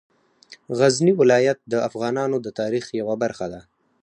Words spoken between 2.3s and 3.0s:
د تاریخ